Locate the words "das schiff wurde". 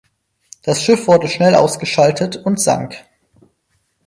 0.63-1.27